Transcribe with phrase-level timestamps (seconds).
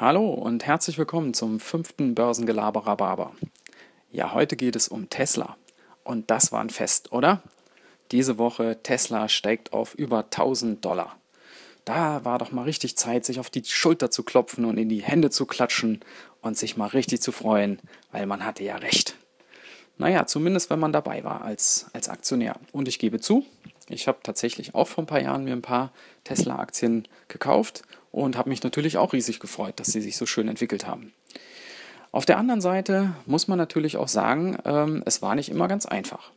[0.00, 3.34] Hallo und herzlich willkommen zum fünften Börsengelaber Rhabarber.
[4.10, 5.58] Ja, heute geht es um Tesla.
[6.04, 7.42] Und das war ein Fest, oder?
[8.10, 11.18] Diese Woche Tesla steigt auf über 1000 Dollar.
[11.84, 15.02] Da war doch mal richtig Zeit, sich auf die Schulter zu klopfen und in die
[15.02, 16.00] Hände zu klatschen
[16.40, 17.78] und sich mal richtig zu freuen,
[18.10, 19.18] weil man hatte ja recht.
[19.98, 22.58] Naja, zumindest wenn man dabei war als, als Aktionär.
[22.72, 23.44] Und ich gebe zu,
[23.90, 25.92] ich habe tatsächlich auch vor ein paar Jahren mir ein paar
[26.24, 30.86] Tesla-Aktien gekauft und habe mich natürlich auch riesig gefreut, dass sie sich so schön entwickelt
[30.86, 31.12] haben.
[32.12, 35.86] Auf der anderen Seite muss man natürlich auch sagen, ähm, es war nicht immer ganz
[35.86, 36.32] einfach.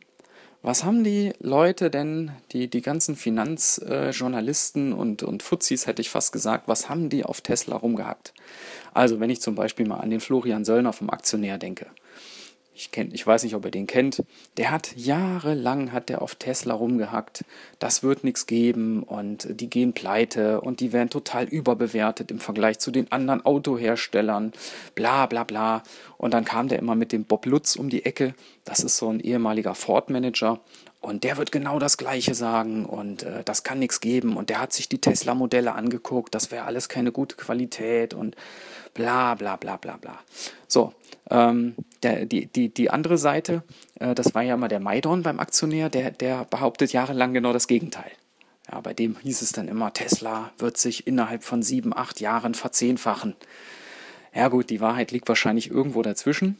[0.62, 6.10] Was haben die Leute denn, die, die ganzen Finanzjournalisten äh, und, und Fuzis, hätte ich
[6.10, 8.32] fast gesagt, was haben die auf Tesla rumgehackt?
[8.94, 11.86] Also, wenn ich zum Beispiel mal an den Florian Söllner vom Aktionär denke
[12.74, 14.22] ich, kenn, ich weiß nicht, ob ihr den kennt,
[14.56, 17.44] der hat jahrelang hat der auf Tesla rumgehackt,
[17.78, 22.78] das wird nichts geben und die gehen pleite und die werden total überbewertet im Vergleich
[22.80, 24.52] zu den anderen Autoherstellern,
[24.94, 25.82] bla bla bla.
[26.18, 29.08] Und dann kam der immer mit dem Bob Lutz um die Ecke, das ist so
[29.08, 30.60] ein ehemaliger Ford-Manager.
[31.00, 32.86] Und der wird genau das Gleiche sagen.
[32.86, 34.38] Und äh, das kann nichts geben.
[34.38, 38.14] Und der hat sich die Tesla-Modelle angeguckt, das wäre alles keine gute Qualität.
[38.14, 38.36] Und
[38.94, 40.18] bla bla bla bla bla.
[40.66, 40.94] So,
[41.30, 41.74] ähm,
[42.04, 43.62] der, die, die, die andere Seite,
[43.98, 47.66] äh, das war ja immer der Maidon beim Aktionär, der, der behauptet jahrelang genau das
[47.66, 48.10] Gegenteil.
[48.70, 52.54] Ja, bei dem hieß es dann immer, Tesla wird sich innerhalb von sieben, acht Jahren
[52.54, 53.34] verzehnfachen.
[54.34, 56.58] Ja gut, die Wahrheit liegt wahrscheinlich irgendwo dazwischen.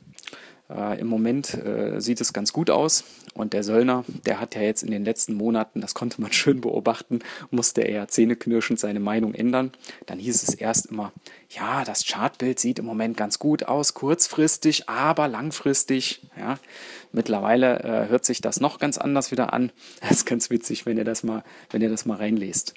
[0.70, 4.62] Äh, Im Moment äh, sieht es ganz gut aus und der Söllner, der hat ja
[4.62, 7.20] jetzt in den letzten Monaten, das konnte man schön beobachten,
[7.50, 9.72] musste er ja zähneknirschend seine Meinung ändern.
[10.06, 11.12] Dann hieß es erst immer,
[11.50, 16.22] ja, das Chartbild sieht im Moment ganz gut aus, kurzfristig, aber langfristig.
[16.38, 16.58] Ja.
[17.14, 19.70] Mittlerweile äh, hört sich das noch ganz anders wieder an.
[20.00, 22.74] Das ist ganz witzig, wenn ihr das mal, wenn ihr das mal reinlest.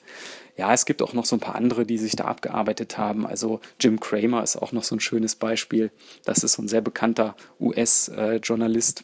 [0.55, 3.27] Ja, es gibt auch noch so ein paar andere, die sich da abgearbeitet haben.
[3.27, 5.91] Also Jim Cramer ist auch noch so ein schönes Beispiel.
[6.23, 9.03] Das ist so ein sehr bekannter US-Journalist.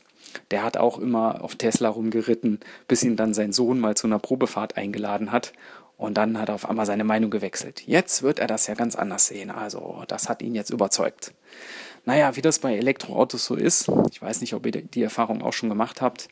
[0.51, 4.19] Der hat auch immer auf Tesla rumgeritten, bis ihn dann sein Sohn mal zu einer
[4.19, 5.53] Probefahrt eingeladen hat.
[5.97, 7.83] Und dann hat er auf einmal seine Meinung gewechselt.
[7.85, 9.51] Jetzt wird er das ja ganz anders sehen.
[9.51, 11.33] Also, das hat ihn jetzt überzeugt.
[12.05, 15.53] Naja, wie das bei Elektroautos so ist, ich weiß nicht, ob ihr die Erfahrung auch
[15.53, 16.27] schon gemacht habt,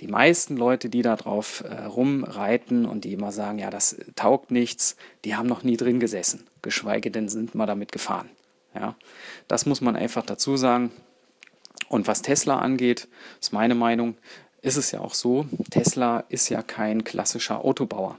[0.00, 4.50] die meisten Leute, die da drauf äh, rumreiten und die immer sagen, ja, das taugt
[4.50, 8.28] nichts, die haben noch nie drin gesessen, geschweige denn sind mal damit gefahren.
[8.74, 8.96] Ja,
[9.46, 10.90] das muss man einfach dazu sagen.
[11.88, 13.06] Und was Tesla angeht,
[13.40, 14.16] ist meine Meinung,
[14.60, 18.18] ist es ja auch so, Tesla ist ja kein klassischer Autobauer.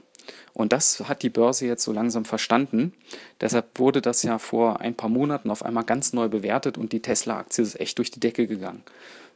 [0.52, 2.92] Und das hat die Börse jetzt so langsam verstanden.
[3.40, 7.00] Deshalb wurde das ja vor ein paar Monaten auf einmal ganz neu bewertet und die
[7.00, 8.82] Tesla-Aktie ist echt durch die Decke gegangen.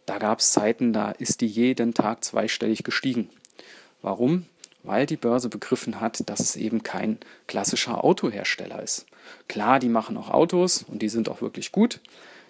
[0.06, 3.28] Da gab es Zeiten, da ist die jeden Tag zweistellig gestiegen.
[4.00, 4.47] Warum?
[4.82, 9.06] Weil die Börse begriffen hat, dass es eben kein klassischer Autohersteller ist.
[9.49, 12.00] Klar, die machen auch Autos und die sind auch wirklich gut.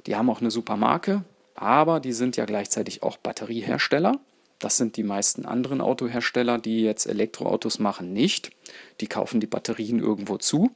[0.06, 1.24] Die haben auch eine super Marke,
[1.54, 4.20] aber die sind ja gleichzeitig auch Batteriehersteller.
[4.58, 8.50] Das sind die meisten anderen Autohersteller, die jetzt Elektroautos machen, nicht.
[9.00, 10.70] Die kaufen die Batterien irgendwo zu,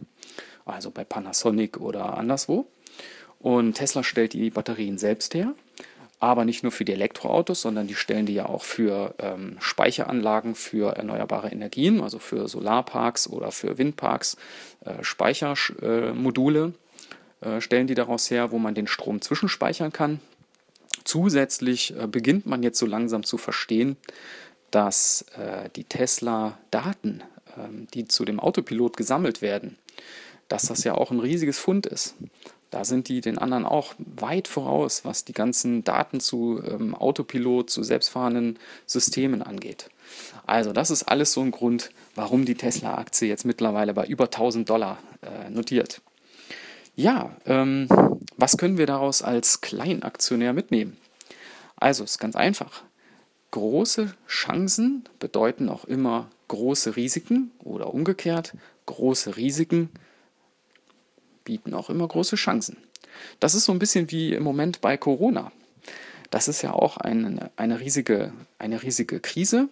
[0.65, 2.69] also bei Panasonic oder anderswo.
[3.41, 5.55] Und Tesla stellt die Batterien selbst her,
[6.21, 10.55] aber nicht nur für die Elektroautos, sondern die stellen die ja auch für ähm, Speicheranlagen
[10.55, 14.37] für erneuerbare Energien, also für Solarparks oder für Windparks,
[14.85, 16.75] äh, Speichermodule
[17.41, 20.21] äh, stellen die daraus her, wo man den Strom zwischenspeichern kann.
[21.13, 23.99] Zusätzlich äh, beginnt man jetzt so langsam zu verstehen,
[24.71, 29.77] dass äh, die Tesla-Daten, äh, die zu dem Autopilot gesammelt werden,
[30.49, 32.15] dass das ja auch ein riesiges Fund ist.
[32.71, 37.69] Da sind die den anderen auch weit voraus, was die ganzen Daten zu ähm, Autopilot,
[37.69, 39.91] zu selbstfahrenden Systemen angeht.
[40.47, 44.71] Also das ist alles so ein Grund, warum die Tesla-Aktie jetzt mittlerweile bei über 1000
[44.71, 46.01] Dollar äh, notiert.
[46.97, 47.87] Ja, ähm,
[48.39, 50.97] was können wir daraus als Kleinaktionär mitnehmen?
[51.83, 52.85] Also, es ist ganz einfach.
[53.51, 58.55] Große Chancen bedeuten auch immer große Risiken oder umgekehrt,
[58.87, 59.91] große Risiken
[61.43, 62.77] bieten auch immer große Chancen.
[63.41, 65.51] Das ist so ein bisschen wie im Moment bei Corona.
[66.31, 69.69] Das ist ja auch eine, eine, riesige, eine riesige Krise.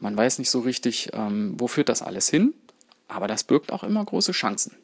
[0.00, 2.52] Man weiß nicht so richtig, ähm, wo führt das alles hin,
[3.08, 4.76] aber das birgt auch immer große Chancen.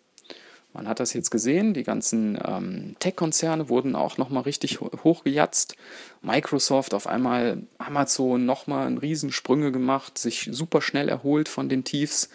[0.75, 5.77] Man hat das jetzt gesehen, die ganzen ähm, Tech-Konzerne wurden auch nochmal richtig hochgejatzt.
[6.21, 12.29] Microsoft auf einmal, Amazon nochmal einen Riesensprünge gemacht, sich super schnell erholt von den Tiefs.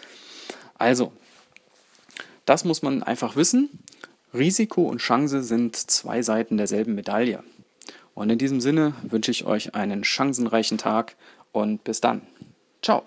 [0.78, 1.12] Also,
[2.46, 3.68] das muss man einfach wissen.
[4.32, 7.44] Risiko und Chance sind zwei Seiten derselben Medaille.
[8.14, 11.14] Und in diesem Sinne wünsche ich euch einen chancenreichen Tag
[11.52, 12.22] und bis dann.
[12.82, 13.02] Ciao.